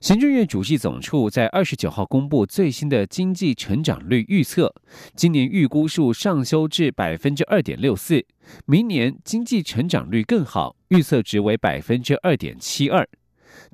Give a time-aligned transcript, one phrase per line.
[0.00, 4.74] 行政院主计总处在二十九号公布最新的经济成长率预测，
[5.14, 8.24] 今年预估数上修至百分之二点六四，
[8.66, 13.08] 明年经济成长率更好，预测值为百分之二点七二。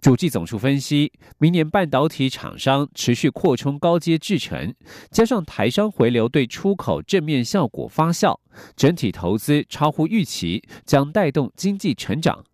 [0.00, 4.74] 主计总处分析，明年半导体厂商持续扩充高阶制程，
[5.10, 8.38] 加上台商回流对出口正面效果发酵，
[8.76, 12.44] 整体投资超乎预期，将带动经济成长。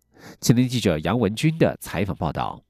[0.41, 2.68] 前天记者杨文军的采访报道。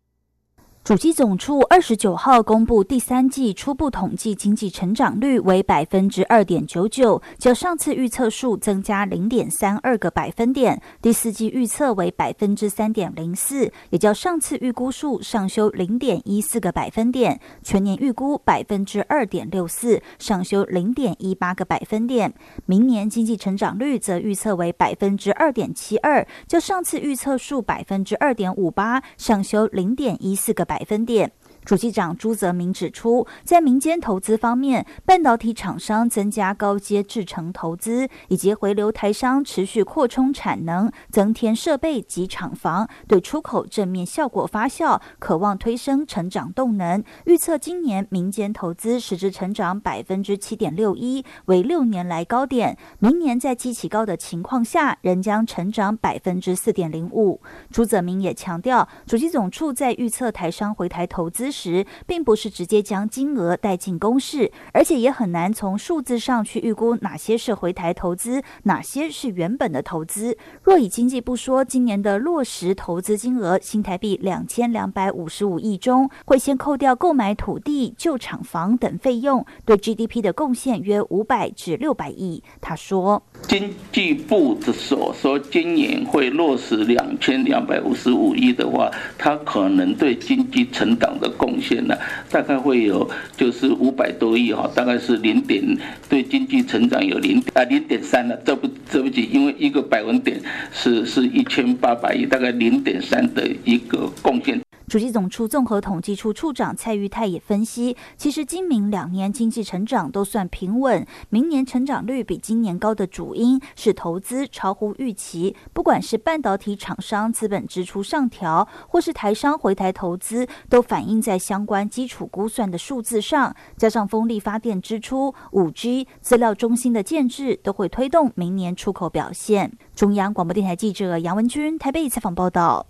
[0.90, 10.82] 主机总处二十九号公布第三季初步统计经济成长率为百分之二点九九，较上次预测数增加零点三二个百分点。
[11.00, 17.40] 第四季预测为百分之三点零四，也较上次预估数上修零点一四个百分点。
[17.62, 22.34] 全年预估百分之二点六四，上修零点一八个百分点。
[22.66, 30.79] 明年经济成长率则预测为百分之二点七二，较上次预测数百分之二点五八，上修零点一四个百。
[30.80, 31.30] 百分点。
[31.66, 47.04] 主机长朱泽明指出，在民间投资方面，半导体厂商增加高阶制程投资，以及回流台商持续扩充产能、增添设备及厂房，对出口正面效果发酵，渴望推升成长动能。
[47.26, 52.78] 预测今年民间投资实质成长百分之七点六一，为六年来高点。
[52.98, 57.40] 明年在基期高的情况下，仍将成长百分之四点零五。
[57.70, 61.49] 朱泽明也强调，主机总处在预测台商回台投资。
[61.52, 70.38] 时，并不是直接将金额带进公式，而且也很难从数字上去预估哪些是回台投资，哪些是原本的投资。
[70.64, 82.44] 若以经济部说，今年的落实投资金额新台币两千两百五十五亿中，会先扣掉购买土地、旧厂房等费用，对 GDP 的贡献约五百至六百亿。
[82.60, 91.30] 他说，经济部的所说今年会落实两千两百五十五亿的话，它可能对经济成长的。
[91.40, 91.96] 贡献呢，
[92.30, 95.64] 大概会有就是五百多亿哈，大概是零点
[96.10, 100.38] 对经济成长有零啊零点三了，这不这不起，因为一个百分点
[100.74, 104.60] 是是一千八百亿，大概零点三的一个贡献。
[104.90, 115.56] 主机总处综合统计处处长蔡玉泰也分析，其实今明两年经济成长都算平稳，明年成长率比今年高的主因是投资超乎预期。
[115.74, 123.56] 不管是半导体厂商资本支出上调，或是台商回台投资，都反映在相关基础估算的数字上。
[123.78, 129.78] 加上风力发电支出、五 G 资料中心的建制，都会推动明年出口表现。
[129.94, 132.88] 中央广播电台记者杨文君台北采访报道。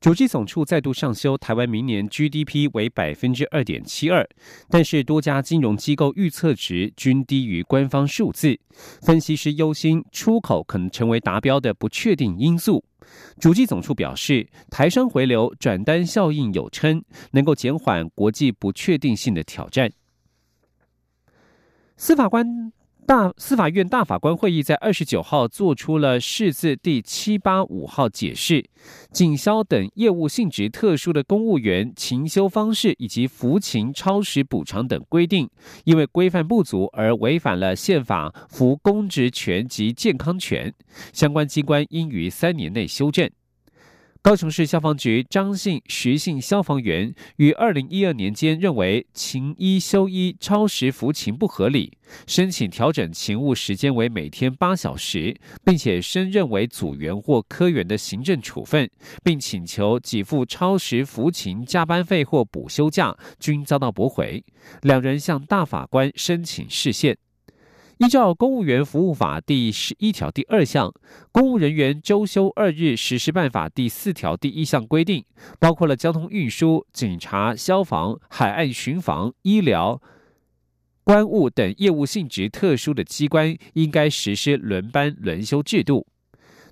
[0.00, 4.28] 主计总处再度上修台湾明年 GDP 为百分之二点七二，
[4.68, 8.56] 但是多家金融机构预测值均低于官方数字。
[9.02, 12.84] 分析师忧心出口可能成为达标的不确定因素。
[13.40, 19.90] 主计总处表示，台商回流转单效应有称，能够减缓国际不确定性的挑战。
[21.96, 22.72] 司法官。
[23.08, 28.62] 大司法院大法官会议在二十九号做出了释字第七八五号解释，
[29.10, 35.48] 警消等业务性质特殊的公务员勤休方式以及服勤超时补偿等规定，
[35.84, 40.74] 因为规范不足而违反了宪法服公职权及健康权，
[41.14, 43.30] 相关机关应于三年内修正。
[44.28, 51.96] 高雄市消防局张姓徐姓消防员于二零一二年间认为勤一休一超时服勤不合理，
[52.26, 55.34] 申请调整勤务时间为每天八小时，
[55.64, 58.90] 并且升任为组员或科员的行政处分，
[59.24, 64.44] 并请求给付超时服勤加班费或补休假，均遭到驳回。
[64.82, 67.16] 两人向大法官申请释宪。
[67.98, 70.88] 依照《公务员服务法》第十一条第二项，
[71.32, 75.24] 《公务人员周休二日实施办法》第四条第一项规定，
[75.58, 80.00] 包括了交通运输、警察、消防、海岸巡防、医疗、
[81.02, 86.06] 关务等业务性质特殊的机关，应该实施轮班轮休制度。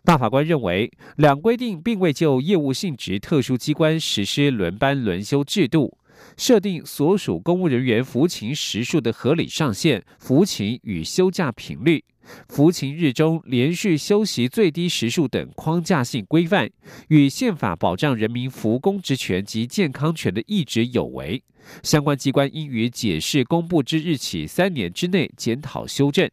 [0.04, 5.98] 大法官认为，两规定并未就业务性质特殊机关实施轮班轮休制度。
[6.36, 12.04] 设定所属公务人员服勤时数的合理上限、服勤与休假频率、
[12.48, 16.70] 服勤日中连续休息最低时数等框架性规范，
[17.08, 21.42] 与宪法保障人民服公职权及健康权的意志有违。
[21.82, 26.30] 相关机关应于解释公布之日起三年之内检讨修正。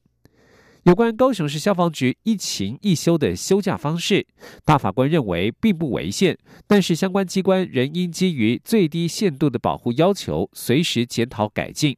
[0.84, 4.28] 有关高雄市消防局一勤一休的休假方式，
[4.66, 6.38] 大法官认为并不违宪，
[6.68, 11.96] 但是相关机关仍应基于最低限度的保护要求，随时检讨改进。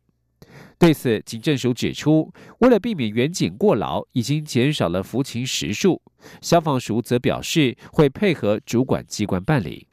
[0.77, 5.99] 对此，警政署指出，为了避免员警过劳，已经减少了服勤时数。
[6.41, 9.87] 消防署则表示会配合主管机关办理。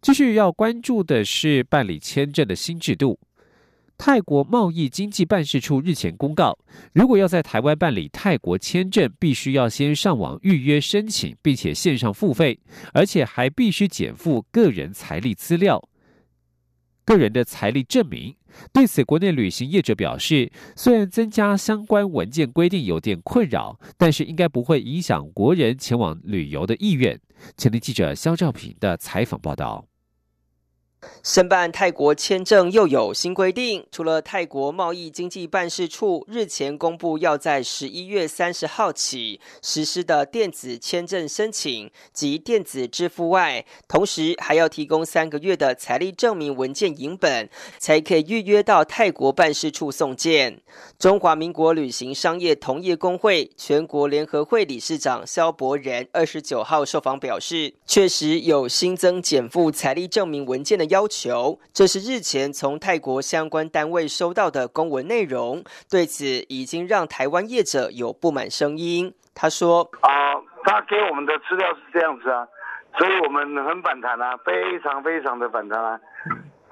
[0.00, 3.18] 继续要关注的是办理签证的新制度。
[3.96, 6.58] 泰国贸易经济办事处日前公告，
[6.92, 12.58] 如果要在台湾办理泰国签证，必须要先上网预约申请，并且线上付费，
[12.92, 15.88] 而且还必须减负个人财力资料、
[17.04, 18.36] 个人的财力证明。
[18.72, 27.20] 对此，国内旅行业者表示，虽然增加相关文件规定有点困扰，但是应该不会影响国人前往旅游的意愿。
[27.56, 29.86] 前天记者肖兆平的采访报道。
[31.22, 47.48] 申办泰国签证又有新规定，除了泰国贸易经济办事处日前公布要在十一月三十号起实施的电子签证申请及电子支付外，同时还要提供三个月的财力证明文件影本，
[47.78, 50.60] 才可以预约到泰国办事处送件。
[50.98, 60.93] 中华民国旅行商业同业工会全国联合会理事长肖伯仁二十九号受访表示，确实有新增减负财力证明文件的。
[60.94, 65.64] 要求，这是日前从泰国相关单位收到的公文内容。
[65.90, 69.12] 对此，已经让台湾业者有不满声音。
[69.34, 72.46] 他说：“啊，他给我们的资料是这样子啊，
[72.96, 75.98] 所以我们很反弹啊，非常非常的反弹啊。”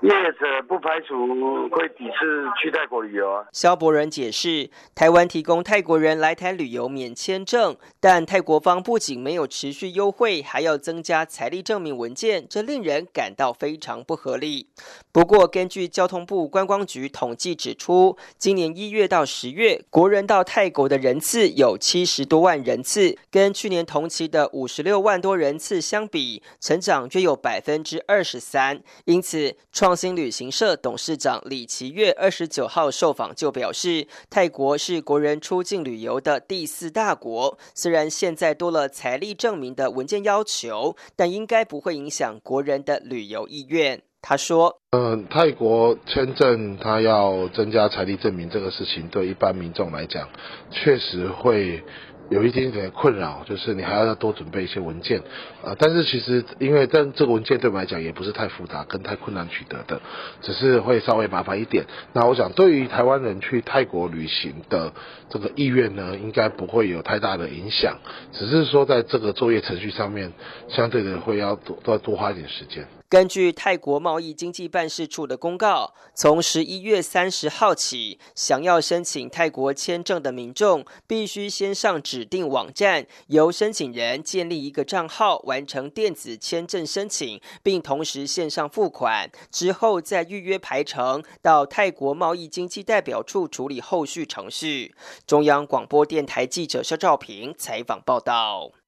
[0.09, 3.47] 业者不排除会抵制去泰国旅游啊。
[3.53, 14.67] 肖伯仁解释，台湾提供泰国人来台旅游免签证，但泰国方不仅没有持续优惠，还要增加财力证明文件，这令人感到非常不合理。
[15.13, 28.83] 不过，根据交通部观光局统计指出，今年一月到十月，国人到泰国的人次有七十多万人次，跟去年同期的五十六万多人次相比，成长约有百分之二十三。
[29.05, 37.59] 因此，创创新旅行社董事长李奇月二十九号受访就表示，泰国是国人出境旅游的第四大国。
[37.75, 44.01] 虽然现在多了财力证明的文件要求，但应该不会影响国人的旅游意愿。
[44.23, 50.27] 他说：“嗯，泰国签证他要增加财力证明这个事情，对一般民众来讲，
[50.71, 51.85] 确实会。”
[52.31, 55.21] 有一点点困扰，就是你还要多准备一些文件，
[55.65, 60.01] 啊，但是其实因为但这个文件对我们来讲也不是太复杂跟太困难取得的，
[60.41, 61.85] 只是会稍微麻烦一点。
[62.13, 64.93] 那我想对于台湾人去泰国旅行的
[65.29, 67.99] 这个意愿呢，应该不会有太大的影响，
[68.33, 70.33] 只是说在这个作业程序上面，
[70.69, 72.87] 相对的会要多多多花一点时间。
[73.13, 94.95] 根据泰国贸易经济办事处的公告，从十一月三十号起，想要申请泰国签证的民众，必须先上指定网站，由申请人建立一个账号，完成电子签证申请，并同时线上付款，之后再预约排程，到泰国贸易经济代表处处理后续程序。
[95.27, 98.82] 中央广播电台记者肖兆平采访报道。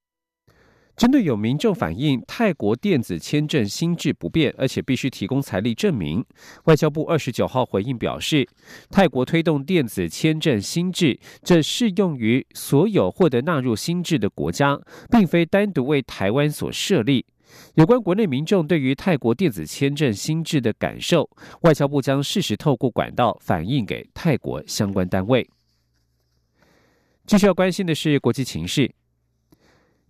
[0.97, 6.25] 针对有民众反映泰国电子签证新制不便，而且必须提供财力证明，
[6.65, 8.49] 外交部二十九号回应表示，
[8.91, 14.81] 泰国推动电子签证新制，这适用于所有获得纳入新制的国家，
[15.11, 17.27] 并非单独为台湾所设立。
[17.75, 21.29] 有关国内民众对于泰国电子签证新制的感受，
[21.63, 25.49] 外交部将适时透过管道反映给泰国相关单位。
[27.27, 28.95] 继续要关心的是国际情势。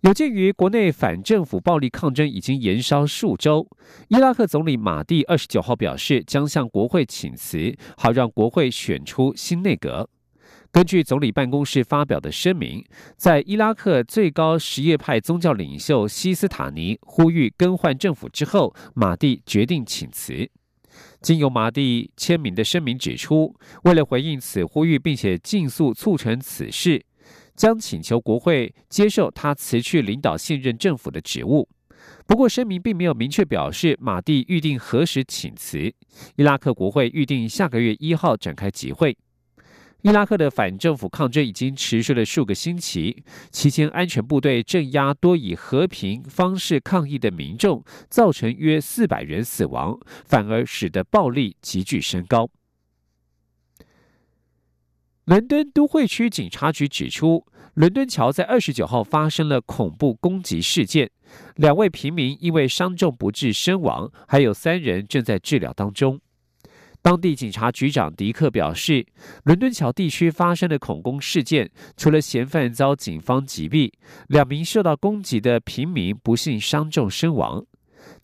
[0.05, 3.67] 有鉴于国内反政府暴力抗争已经延烧数周，
[4.09, 10.07] 伊拉克总理马蒂二十九号表示将向国会请辞，好让国会选出新内阁。
[10.71, 12.85] 根据总理办公室发表的声明，
[13.17, 20.47] 在伊拉克最高什叶派宗教领袖西斯塔尼呼吁更换政府之后，马蒂决定请辞。
[21.19, 27.03] 经由马蒂签名的声明指出，为了回应此呼吁，并且尽速促成此事。
[27.55, 31.67] 将请求国会接受他辞去领导现任政府的职务。
[32.27, 35.93] 不过，声明并没有明确表示马蒂预定何时请辞。
[36.35, 39.17] 伊拉克国会预定下个月一号展开集会。
[40.01, 52.47] 伊拉克的反政府抗争已经持续了数个星期，期间安全部队镇压多以和平方式抗议的民众，造成约四百人死亡，反而使得暴力急剧升高。
[55.25, 61.09] 伦敦都会区警察局指出，伦敦桥在二十九号发生了恐怖攻击事件，
[61.55, 66.19] 两位平民因为伤重不治身亡，还有三人正在治疗当中。
[67.01, 69.03] 当地警察局长迪克表示，
[69.45, 73.91] 伦敦桥地区发生的恐攻事件，除了嫌犯遭警方击毙，
[74.27, 77.65] 两名受到攻击的平民不幸伤重身亡。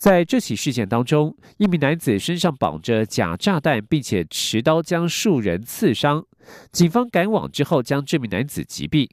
[0.01, 6.25] 在这起事件当中，一名男子身上绑着假炸弹，并且持刀将数人刺伤。
[6.72, 9.08] 警方赶往之后，将这名男子击毙。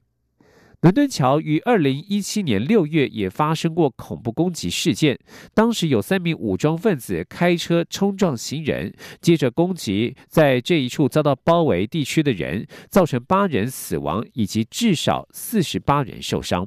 [0.80, 5.18] 伦敦桥于二零一七年六月也发生过恐怖攻击事件，
[5.52, 16.66] 当时有三名武装分子开车冲撞行人，接着攻击在这一处遭到包围地区的人，造成八人死亡以及至少四十八人受伤。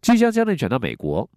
[0.00, 1.28] 聚焦焦点转到美国。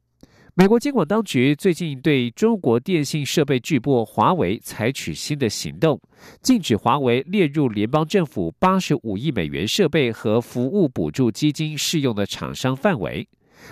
[0.56, 6.00] 美国监管当局最近对中国电信设备巨擘华为采取新的行动，
[6.44, 13.28] 禁止华为列入联邦政府八十五亿美元设备和服务补助基金适用的厂商范围。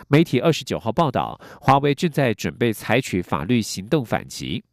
[0.08, 4.64] 媒体二十九号报道，华为正在准备采取法律行动反击。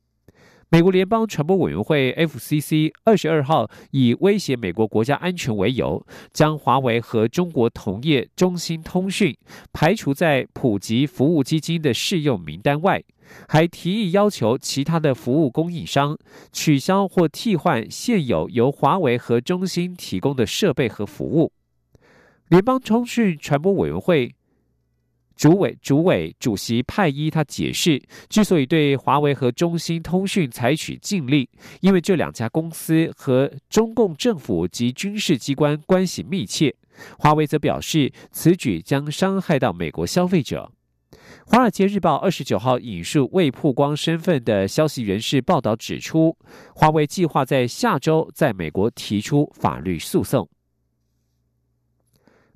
[0.70, 9.34] 美国联邦传播委员会 （FCC） 二十二号以威胁美国国家安全为由，将华为和中国同业中兴通讯
[9.72, 13.02] 排除在普及服务基金的适用名单外，
[13.48, 16.18] 还提议要求其他的服务供应商
[16.52, 21.50] 取消或替换现有由华为和中兴提供的设备和服务。
[22.48, 24.34] 联邦通讯传播委员会。
[25.38, 31.46] 主委主委主席派伊他解释，之所以对华为和中兴通讯采取禁令，
[31.80, 36.74] 因为这两家公司和中共政府及军事机关关系密切。
[37.20, 40.72] 华为则表示，此举将伤害到美国消费者。
[41.46, 46.36] 华尔街日报二十九号引述未曝光身份的消息人士报道指出，
[46.74, 50.48] 华为计划在下周在美国提出法律诉讼。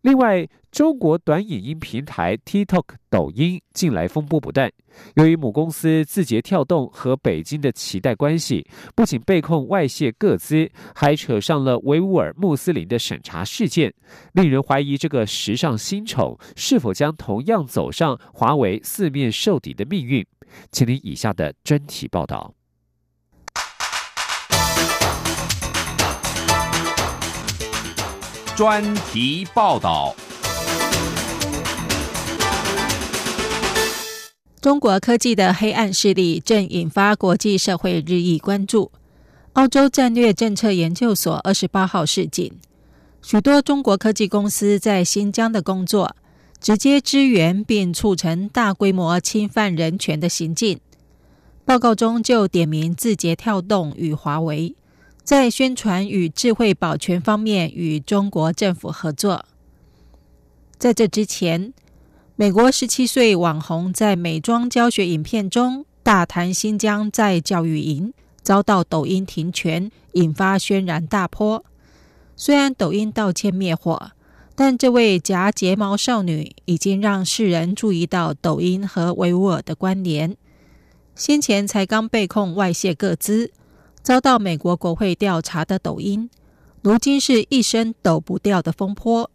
[0.03, 4.69] 另外，中国短影音平台 TikTok 抖音近来风波不断。
[5.15, 8.67] 由于母公司字节跳动和北京的脐带关系，
[8.97, 13.95] 不仅被控外泄各资，还扯上了维吾尔穆斯林的审查事件，
[14.33, 20.27] 令人怀疑这个时尚新宠是否将同样走上华为四面受敌的命运。
[20.73, 22.53] 请您以下的专题报道。
[28.55, 30.15] 专题报道：
[34.61, 38.93] 中国科技的黑暗势力正引发国际社会日益关注。
[39.55, 42.53] 澳洲战略政策研究所二十八号示警，
[43.23, 46.15] 许多中国科技公司在新疆的工作，
[46.61, 50.79] 直接支援并促成大规模侵犯人权的行径。
[51.65, 54.75] 报告中就点名字节跳动与华为。
[55.25, 59.45] 在宣传与智慧保全方面与中国政府合作。
[60.79, 61.73] 在这之前，
[62.35, 68.12] 美国十七岁网红在美妆教学影片中大谈新疆在教育营，
[68.43, 71.64] 遭到抖音停权，引发轩然大波。
[72.35, 74.11] 虽然抖音道歉灭火，
[74.57, 80.37] 但这位夹睫毛少女已经让世人注意到抖音和维吾尔的关联。
[81.14, 83.52] 先前才刚被控外泄各资。
[84.03, 86.29] 遭到美国国会调查的抖音，
[86.83, 89.31] 如今是一声抖不掉的风波，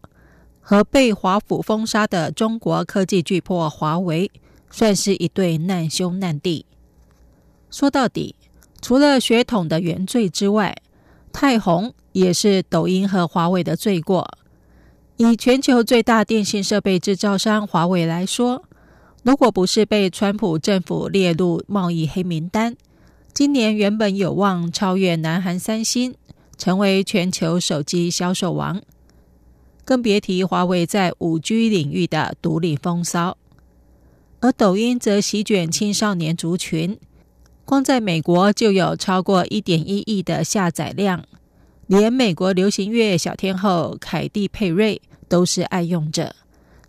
[0.59, 4.29] 和被华府封杀的中国科技巨擘华为，
[4.69, 6.65] 算是一对难兄难弟。
[7.71, 8.35] 说到底，
[8.81, 10.75] 除了血统的原罪之外，
[11.31, 14.27] 太红也是抖音和华为的罪过。
[15.15, 18.63] 以全球最大电信设备制造商华为来说，
[19.23, 22.75] 如果不是被川普政府列入贸易黑名单，
[23.37, 26.15] 今年原本有望超越南韩三星，
[26.57, 28.81] 成为全球手机销售王，
[29.85, 33.37] 更别提华为在五 G 领域的独立风骚。
[34.39, 36.97] 而抖音则席卷青少年族群，
[37.63, 41.23] 光在美国就有超过一点一亿的下载量，
[41.85, 46.35] 连美国流行乐小天后凯蒂佩瑞都是爱用者，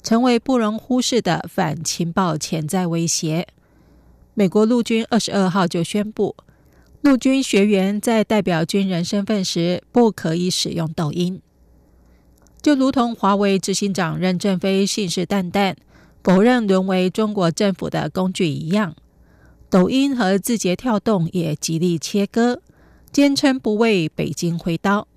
[0.03, 3.47] 成为不容忽视的反情报潜在威胁。
[4.39, 6.37] 美国陆军二十二号就宣布，
[7.01, 11.43] 陆军学员在代表军人身份时不可以使用抖音。
[12.63, 15.75] 就如同华为执行长任正非信誓旦旦
[16.23, 18.95] 否认沦为中国政府的工具一样，
[19.69, 22.61] 抖音和字节跳动也极力切割，
[23.11, 25.09] 坚称不为北京挥刀。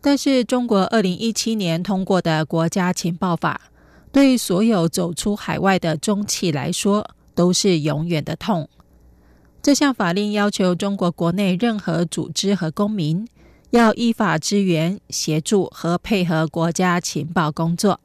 [0.00, 3.70] 但是，中国二零一七年通过的国家情报法，
[4.10, 7.06] 对所有走出海外的中企来说，
[7.40, 8.68] 都是永远的痛。
[9.62, 13.26] 这项法令要求中国国内任何组织和公民，
[13.70, 17.98] 要依法支援、协助和配合国家情报工作。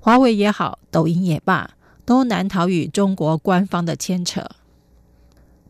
[0.00, 4.44] 华为也好，抖音也罢，都难逃与中国官方的牵扯。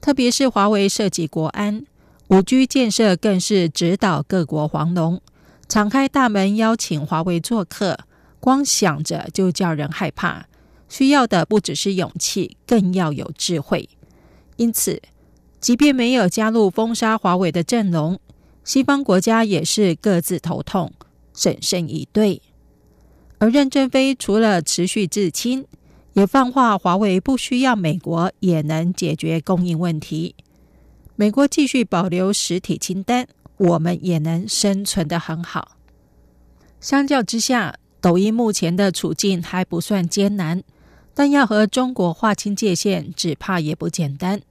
[0.00, 1.84] 特别是华为涉及国安，
[2.28, 5.20] 五 G 建设更是指导各国黄龙。
[5.68, 7.98] 敞开大门邀请华为做客，
[8.40, 10.46] 光想着就叫人害怕。
[10.88, 13.88] 需要的不只是勇气，更要有智慧。
[14.56, 15.02] 因此，
[15.60, 18.18] 即便没有加入封杀华为的阵容，
[18.64, 20.92] 西方国家也是各自头痛，
[21.34, 22.40] 审慎以对。
[23.38, 25.66] 而任正非除了持续自清，
[26.14, 30.34] 也放话华为不需要美国也能解决供应问题。
[31.14, 33.26] 美国继续保留实体清单。
[33.58, 35.78] 我们也能生存的很好。
[36.78, 40.62] 相较之下，抖音目前的处境还不算艰难，
[41.18, 44.42] 但要和中国划清界限，只怕也不简单。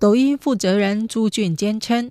[0.00, 2.10] 抖音负责人朱俊坚称，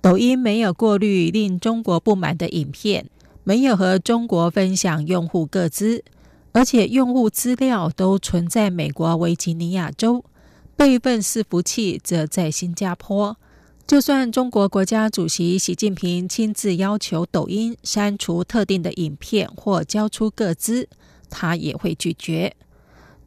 [0.00, 3.08] 抖音没有过滤令中国不满的影片，
[3.44, 6.02] 没有和中国分享用户个资，
[6.50, 10.24] 而且用户资料都存在美国维吉尼亚州，
[10.74, 13.36] 备份伺服器则在新加坡。
[13.86, 20.88] 就算中国国家主席习近平亲自要求抖音删除特定的影片或交出个资，
[21.30, 22.56] 他也会拒绝。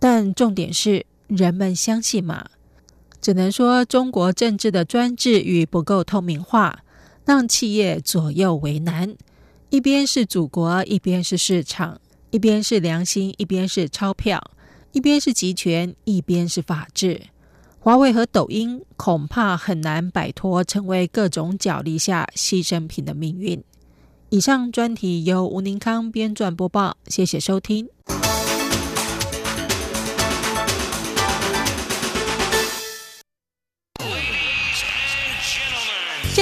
[0.07, 2.45] 但重点是，人们相信吗？
[3.19, 6.83] 只能说中国政治的专制与不够透明化，
[7.25, 9.15] 让企业左右为难。
[9.71, 11.95] 一边是祖国，一边是市场；
[12.29, 14.38] 一边是良心，一边是钞票；
[14.91, 17.19] 一边是集权，一边是法治。
[17.79, 23.63] 华为和抖音恐怕很难摆脱成为各种角力下牺牲品的命运。
[24.29, 27.89] 以上专题由吴宁康编撰播报，谢谢收听。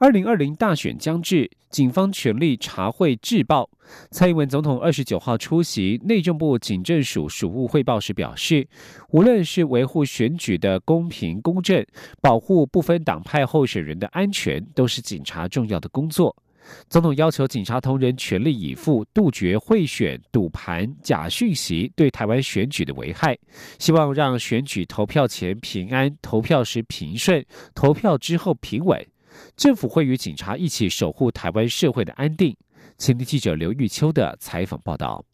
[0.00, 3.68] 二零二零大选将至，警方全力查会制暴。
[4.10, 8.66] 蔡英文总统二十九号出席内政部警政署署务汇报时表示，
[9.10, 11.84] 无论是维护选举的公平公正，
[12.22, 16.34] 保护不分党派候选人的安全，都是警察重要的工作。
[16.88, 23.36] 总统要求警察同仁全力以赴，杜绝贿选、赌盘、假讯息对台湾选举的危害。
[23.78, 29.06] 希望让选举投票前平安，投票时平顺，投票之后平稳。
[29.56, 32.56] 政府会与警察一起守护台湾社会的安定。
[32.98, 35.24] 前听记者刘玉秋的采访报道。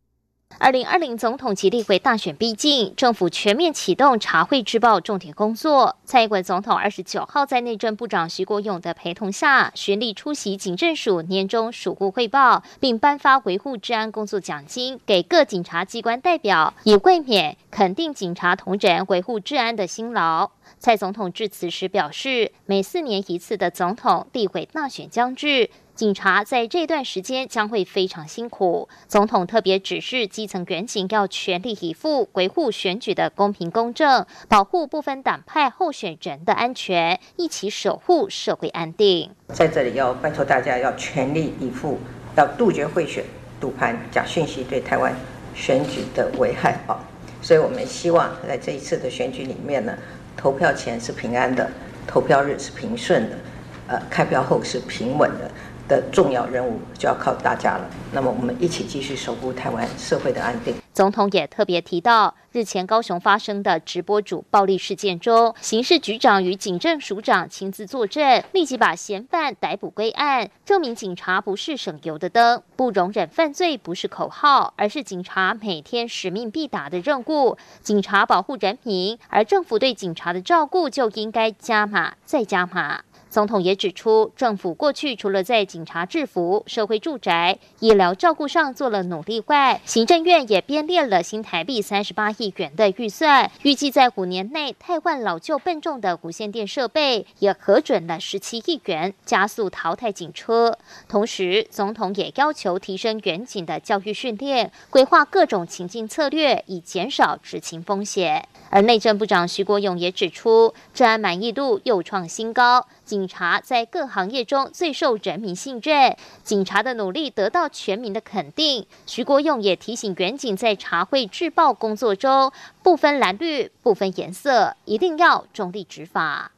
[0.59, 5.97] 二零二零总统及立委大选逼近，政府全面启动查会制报重点工作。
[6.05, 20.51] 蔡英文总统二十九号在内政部长徐国勇的陪同下，巡例出席警政署年终署务汇报，并颁发维护治安工作奖金给各警察机关代表，以慰勉肯定警察同仁维护治安的辛劳。
[20.79, 25.69] 蔡总统致辞时表示，每四年一次的总统立委大选将至。
[25.97, 28.87] 警察在这段时间将会非常辛苦。
[29.09, 39.31] 总统特别指示基层员警要全力以赴维护选举的公平公正，保护不分党派候选人的安全，一起守护社会安定。
[39.55, 41.99] 在这里要拜托大家要全力以赴，
[42.37, 43.25] 要杜绝贿选、
[43.59, 45.15] 赌盘、假讯息对台湾
[45.55, 47.01] 选举的危害啊！
[47.41, 49.97] 所以我们希望在这一次的选举里面呢，
[50.37, 51.71] 投票前是平安的，
[52.07, 53.39] 投票日是平顺的，
[53.87, 55.51] 呃，开票后是平稳的。
[55.89, 57.89] 的重要任务就要靠大家了。
[58.13, 60.75] 那么，我们一起继续守护台湾社会的安定。
[60.93, 72.63] 总统也特别提到，日前高雄发生的直播主暴力事件中，刑事局长与警政署长亲自作证，立即把嫌犯逮捕归案，证明警察不是省油的灯。
[72.77, 77.59] 不容忍犯罪不是口号，而是警察每天使命必达的任务。
[77.83, 83.03] 警察保护人民，而政府对警察的照顾就应该加码再加码。
[83.37, 100.79] 总统也指出，政府过去除了在警察制服、社会住宅、医疗照顾上做了努力外，行政院也编列了新台币三十八亿元的预算，预计在五年内汰换老旧笨重的无线电设备，也核准了十七亿元加速淘汰警车。
[101.07, 108.49] 同时，总统也要求提升远警的教育训练，规划各种情境策略，以减少执勤风险。
[108.69, 118.87] 而内政部长徐国勇也指出，治安满意度又创新高，警察在各行业中最受人民信任，警察的努力得到全民的肯定。
[119.07, 122.53] 徐国勇也提醒远警在查会制报工作中，
[122.83, 126.51] 不分蓝绿，不分颜色，一定要中立执法。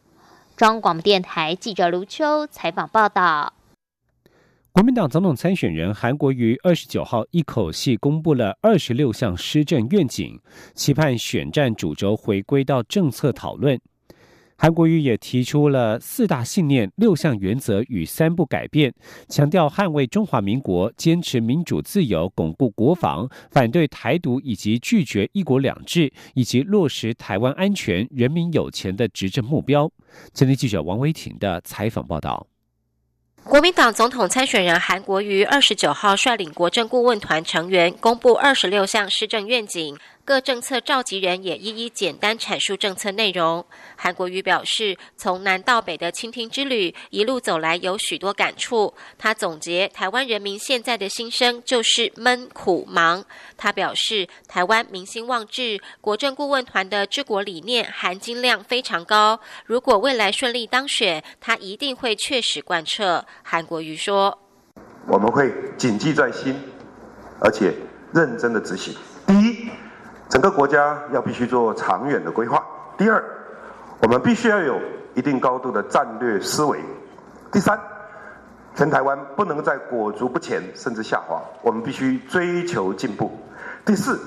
[0.57, 3.53] 中央广播电台记者卢秋采访报道。
[4.79, 10.39] 国民党总统参选人韩国瑜二十九号一口气公布了二十六项施政愿景，
[10.73, 13.77] 期盼选战主轴回归到政策讨论。
[14.57, 18.95] 韩国瑜也提出了四大信念、六项原则与三不改变，
[19.29, 29.91] 强调捍卫中华民国、坚持民主自由、巩固国防、反对台独以及拒绝一国两制，以及落实台湾安全、人民有钱的执政目标。
[30.33, 32.47] 今天记者王维婷的采访报道。
[33.49, 39.97] 国民党总统参选人韩国瑜二十九号率领国政顾问团成员公布二十六项施政愿景。
[40.29, 43.65] 各政策召集人也一一简单阐述政策内容。
[43.97, 48.93] 韩国瑜表示，从南到北的倾听之旅一路走来，有许多感触。
[49.17, 53.25] 他总结台湾人民现在的心声就是闷、苦、忙。
[53.57, 59.41] 他表示，台湾民心望治，国政顾问团的治国理念含金量非常高。
[59.65, 63.25] 如果未来顺利当选，他一定会确实贯彻。
[63.43, 64.39] 韩国瑜说
[65.09, 66.55] ：“我们会谨记在心，
[67.41, 67.73] 而且
[68.13, 68.95] 认真的执行。
[69.27, 69.71] 第一。”
[70.29, 72.63] 整个国家要必须做长远的规划。
[72.97, 73.23] 第二，
[74.03, 74.79] 我们必须要有
[75.15, 76.79] 一定高度的战略思维。
[77.51, 77.79] 第三，
[78.75, 83.31] 全台湾不能再裹足不前，甚至下滑，我们必须追求进步。
[83.87, 84.21] 第四，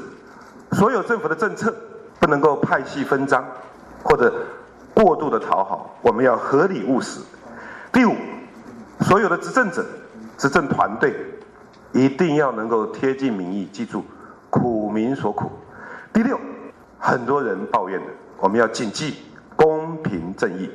[0.72, 1.74] 所有政府的政策
[2.20, 3.46] 不能够派系分赃
[4.04, 4.34] 或者
[4.96, 7.22] 过度的讨好，我们要合理务实。
[7.94, 8.16] 第五，
[9.02, 9.86] 所有的执政者、
[10.38, 11.16] 执政团队
[11.92, 14.04] 一定要能够贴近民意，记住
[14.50, 15.52] 苦民所苦。
[16.14, 16.38] 第六，
[17.00, 19.16] 很多人抱怨的，我们要谨记
[19.56, 20.70] 公平正义。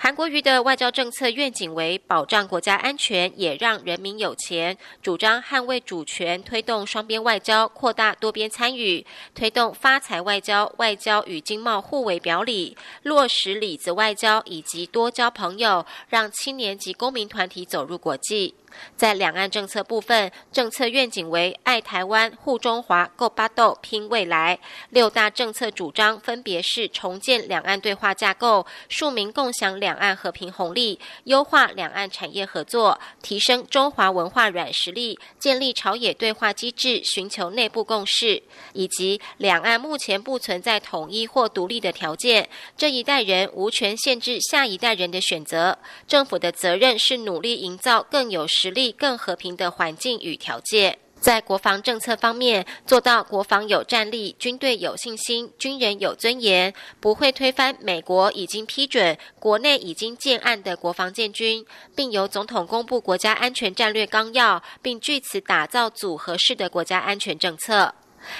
[0.00, 4.78] 韩国瑜的外交政策愿景为保障国家安全，也让人民有钱。
[5.02, 18.54] 主张捍卫主权，推动双边外交，扩大多边参与，推动发财外交，外交与经贸互为表里，落实里子外交以及多交朋友，让青年及公民团体走入国际。
[18.96, 24.58] 在两岸政策部分，政策愿景为爱台湾、护中华、够巴斗、拼未来。
[24.90, 45.78] 六大政策主张分别是重建两岸对话架构，庶民共享两岸和平红利，优化两岸产业合作，提升中华文化软实力，建立朝野对话机制，寻求内部共识，以及两岸目前不存在统一或独立的条件，这一代人无权限制下一代人的选择。
[46.06, 67.94] 政府的责任是努力营造更有实力、更和平的环境与条件，在国防政策方面做到国防有战力、军队有信心、军人有尊严，不会推翻美国已经批准、国内已经建案的国防建军，并由总统公布国家安全战略纲要，并据此打造组合式的国家安全政策。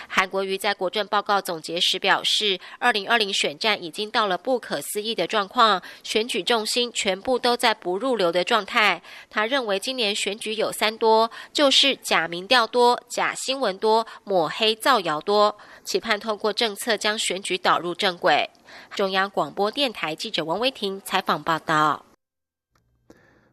[0.09, 9.03] 韩国瑜在国政报告总结时表示，二零二零选战已经到了不可思议的状况，选举重心全部都在不入流的状态。
[9.31, 18.51] 他认为今年选举有三多，就是假民调多、假新闻多、抹黑造谣多，期盼透过政策将选举导入正轨。
[18.95, 22.05] 中央广播电台记者王威婷采访报道。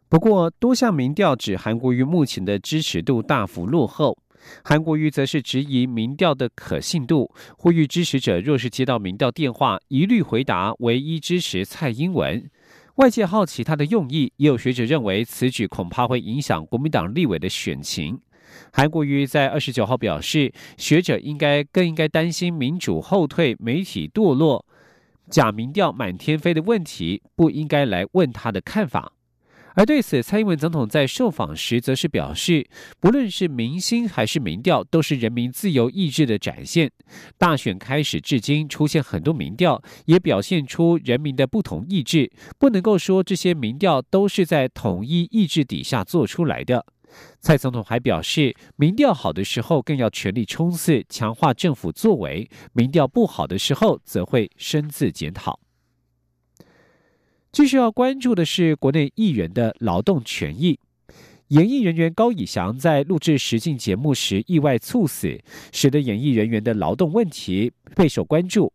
[0.07, 4.17] 不过，多项民调指韩国瑜目前的支持度大幅落后。
[4.63, 12.49] 韩国瑜则是质疑民调的可信度，呼吁支持者若是接到民调电话，一律回答唯一支持蔡英文。
[12.95, 18.21] 外界好奇他的用意，也有学者认为此举恐怕会影响国民党立委的选情。
[18.71, 24.65] 韩国瑜在二十九号表示，学者应该更应该担心民主后退、媒体堕落、
[25.29, 29.11] 假民调满天飞的问题，不应该来问他的看法。
[29.77, 32.65] 而对此，蔡英文总统在受访时则是表示，
[33.01, 36.89] 不论是明星还是民调，都是人民自由意志的展现。
[37.37, 46.85] 大选开始至今，出现很多民调，也表现出人民的不同意志，不能够说这些民调都是在统一意志底下做出来的。
[47.41, 55.59] 蔡总统还表示，民调好的时候更要全力冲刺，强化政府作为；民调不好的时候，则会深自检讨。
[57.55, 60.77] 最需要关注的是国内艺人的劳动权益。
[61.47, 65.39] 演艺人员高以翔在录制实境节目时意外猝死，
[65.71, 68.73] 使得演艺人员的劳动问题备受关注。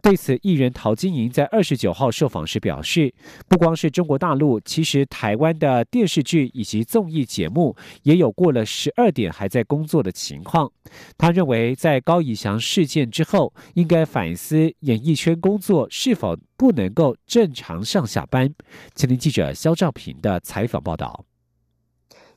[0.00, 3.12] 对此，艺人陶晶莹在二十九号受访时表示，
[3.48, 10.70] 不光是中国大陆，其实台湾的电视剧以及综艺节目也有过了十二点还在工作的情况。
[11.16, 18.54] 他认为，在高以翔事件之后，应该反思演艺圈工作是否不能够正常上下班。
[18.94, 21.27] 前天记者肖兆平的采访报道。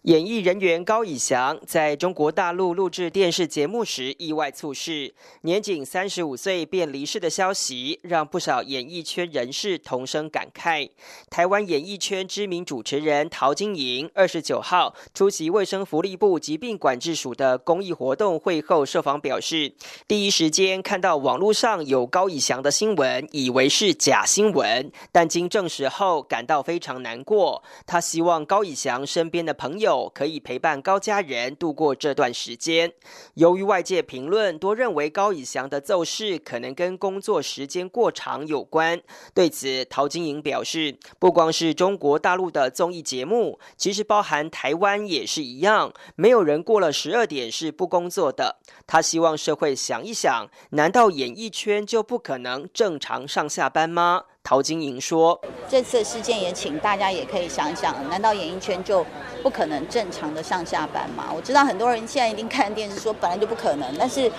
[0.04, 10.90] 演艺人员高以翔在中国大陆录制电视节目时意外猝逝，年仅三十五岁便离世的消息，让不少演艺圈人士同声感慨。
[11.30, 19.72] 台湾演艺圈知名主持人陶晶莹二十九号出席卫生福利部疾病管制署的公益活动会后受访表示，
[20.08, 27.64] 第一时间看到网络上有高以翔的新闻，以为是假新闻，但经证实后感到非常难过。
[27.86, 29.91] 他希望高以翔身边的朋友。
[30.14, 32.94] 可以陪伴高家人度过这段时间。
[33.36, 39.02] 由于外界评论多认为高以翔的奏事可能跟工作时间过长有关，
[39.34, 48.58] 对此陶晶莹表示，不光是中国大陆的综艺节目，其实包含台湾也是一样，没有人过了十二点是不工作的。
[48.86, 54.26] 他希望社会想一想，难道演艺圈就不可能正常上下班吗？
[54.44, 59.06] 陶晶莹说：“这次事件也请大家也可以想想，难道演艺圈就
[59.42, 61.32] 不可能正常的上下班吗？
[61.34, 64.30] 我知道很多人现在一定看电视说本来就不可能，但是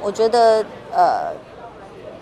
[0.00, 1.34] 我觉得，呃，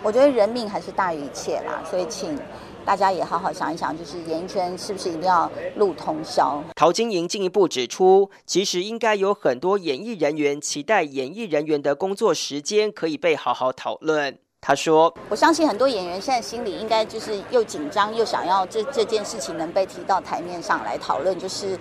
[0.01, 2.35] 我觉得人命还是大于一切啦，所以请
[2.83, 14.39] 大家也好好想一想，就是演艺圈是不是一定要录通宵？”陶晶莹进一步指出，其实应该有很多演艺人员期待演艺人员的工作时间可以被好好讨论。
[14.67, 21.37] 他说：“我相信很多演员现在心里应该就是又紧张又想要这这件事情能被提到台面上来讨论。
[21.37, 21.77] 就是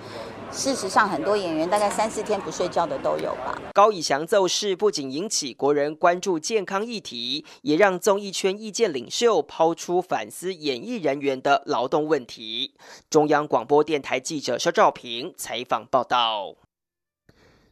[0.52, 12.74] 事实上，很多演员大概三四天不睡觉的都有吧。”高以翔奏事不仅引起国人关注健康议题，也让综艺圈意见领袖抛出反思演艺人员的劳动问题。
[13.08, 16.54] 中央广播电台记者肖照平采访报道。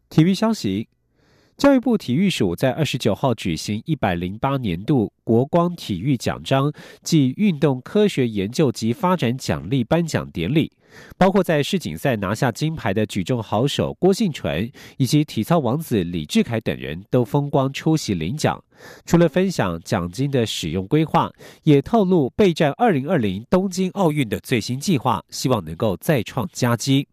[0.09, 0.89] 体育消息。
[1.63, 6.73] 教育部体育署在二十九号举行一百零八年度国光体育奖章
[7.05, 10.73] 暨运动科学研究及发展奖励颁奖典礼，
[11.17, 18.61] 包括在世锦赛拿下金牌的举重好手郭信纯以及体操王子李志凯等人都风光出席领奖。
[19.07, 21.31] 除了分享奖金的使用规划，
[21.63, 27.07] 也透露备战二零二零东京奥运的最新计划，希望能够再创佳绩。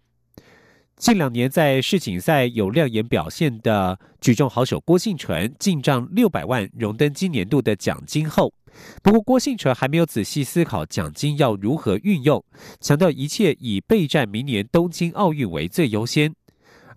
[1.00, 8.54] 近两年在世锦赛有亮眼表现的举重好手郭信纯进账六百万，荣登今年度的奖金后，
[9.02, 12.44] 不过郭信纯还没有仔细思考奖金要如何运用，
[12.82, 16.36] 强调一切以备战明年东京奥运为最优先。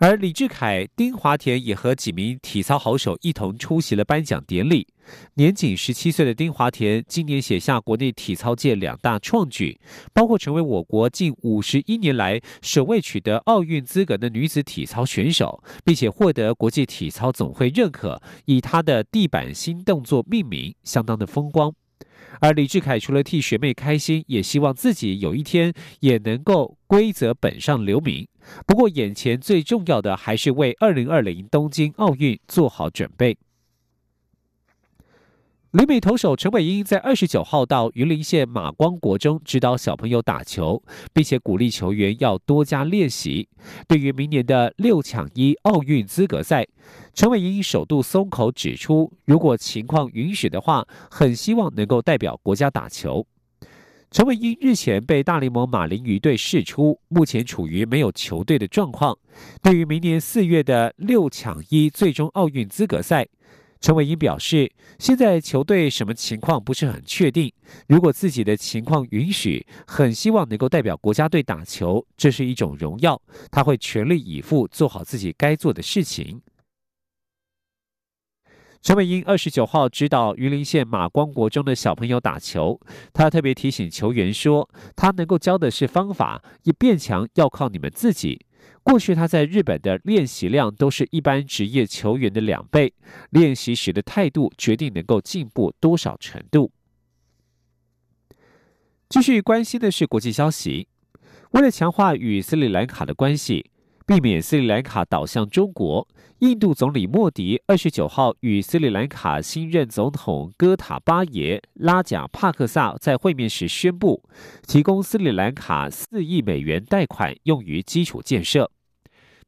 [0.05, 4.89] 而李志凯、丁华田也和几名体操好手一同出席了颁奖典礼。
[5.35, 9.81] 年仅十七岁的丁华田今年写下国内体操界两大创举，
[10.13, 21.73] 包括成为我国近五十一年来首位取得奥运资格的女子体操选手，并且获得国际体操总会认可，以她的地板新动作命名，相当的风光。
[22.41, 28.27] 而李志凯除了替学妹开心，也希望自己有一天也能够规则本上留名。
[28.67, 33.37] 不过，眼前最重要的还是为二零二零东京奥运做好准备。
[35.73, 40.83] 旅美投手陈伟英在二十九号到云林县马光国中指导小朋友打球，
[41.15, 43.49] 并且鼓励球员要多加练习。
[43.89, 46.67] 对于明年的六抢一奥运资格赛，
[47.15, 53.27] 陈伟英首度松口指出，如果情况允许的话，很希望能够代表国家打球。
[54.11, 59.17] 陈伟英日前被大联盟马林鱼队释出，目前处于没有球队的状况。
[59.63, 63.27] 对于明年四月的六抢一最终奥运资格赛。
[63.83, 67.53] 陈伟英表示，现在球队什么情况不是很确定。
[67.89, 73.21] 如果自己的情况允许，很希望能够代表国家队打球，这是一种荣耀。
[73.51, 76.41] 他会全力以赴做好自己该做的事情。
[78.83, 82.81] 陈伟英二十九号指导榆林县马光国中的小朋友打球，
[83.13, 88.47] 他特别提醒球员说，他能够教的是方法，也变强要靠你们自己。
[88.83, 92.93] 过去他在日本的练习量都是一般职业球员的两倍，
[93.31, 96.73] 练习时的态度决定能够进步多少程度。
[99.09, 100.89] 继续关心的是国际消息，
[101.51, 103.72] 为了强化与斯里兰卡的关系。
[104.13, 106.07] 避免斯里兰卡倒向中国，
[106.41, 114.23] 印度总理莫迪二十九号与斯里兰卡新任总统戈塔巴耶拉贾帕克萨在会面时宣布，
[114.69, 118.71] 提供斯里兰卡四亿美元贷款用于基础建设。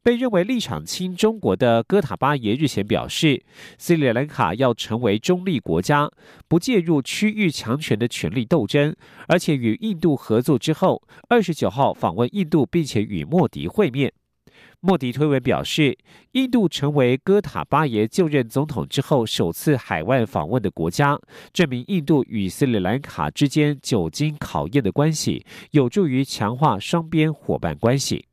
[0.03, 3.45] 被认为立场亲中国的哥塔巴耶日前表示，
[3.77, 6.11] 斯里兰卡要成为中立国家，
[6.49, 8.97] 不介入区域强权的权力斗争，
[9.29, 14.11] 而且与印度合作之后，二十九号访问印度，并且与莫迪会面。
[14.87, 15.97] 莫迪推文表示，
[16.33, 21.19] 印度成为哥塔巴耶就任总统之后首次海外访问的国家，
[21.55, 28.27] 证明印度与斯里兰卡之间久经考验的关系，有助于强化双边伙伴关系。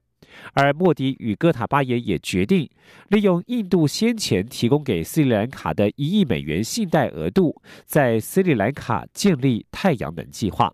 [0.52, 2.70] 而莫迪与哥塔巴耶也决定
[3.08, 10.74] 利用印度先前提供给斯里兰卡的一亿美元信贷额度，在斯里兰卡建立太阳能计划。